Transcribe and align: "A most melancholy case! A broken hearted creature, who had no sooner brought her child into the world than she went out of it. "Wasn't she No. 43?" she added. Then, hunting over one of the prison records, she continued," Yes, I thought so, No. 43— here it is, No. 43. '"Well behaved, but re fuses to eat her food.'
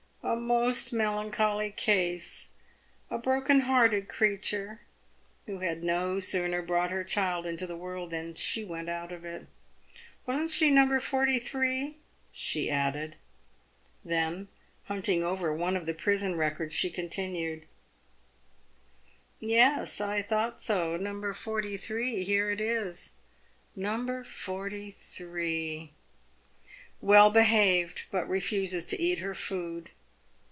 "A 0.31 0.35
most 0.35 0.93
melancholy 0.93 1.71
case! 1.71 2.49
A 3.09 3.17
broken 3.17 3.61
hearted 3.61 4.07
creature, 4.07 4.79
who 5.45 5.59
had 5.59 5.83
no 5.83 6.21
sooner 6.21 6.61
brought 6.61 6.91
her 6.91 7.03
child 7.03 7.45
into 7.45 7.67
the 7.67 7.75
world 7.75 8.11
than 8.11 8.35
she 8.35 8.63
went 8.63 8.87
out 8.87 9.11
of 9.11 9.25
it. 9.25 9.47
"Wasn't 10.25 10.51
she 10.51 10.69
No. 10.69 10.99
43?" 11.01 11.97
she 12.31 12.69
added. 12.69 13.17
Then, 14.05 14.47
hunting 14.85 15.21
over 15.21 15.51
one 15.53 15.75
of 15.75 15.85
the 15.85 15.93
prison 15.93 16.35
records, 16.37 16.73
she 16.75 16.89
continued," 16.91 17.65
Yes, 19.39 19.99
I 19.99 20.21
thought 20.21 20.61
so, 20.61 20.95
No. 20.95 21.33
43— 21.33 22.23
here 22.23 22.51
it 22.51 22.61
is, 22.61 23.15
No. 23.75 24.23
43. 24.23 25.91
'"Well 27.01 27.31
behaved, 27.31 28.03
but 28.11 28.29
re 28.29 28.39
fuses 28.39 28.85
to 28.85 29.01
eat 29.01 29.19
her 29.19 29.33
food.' 29.33 29.89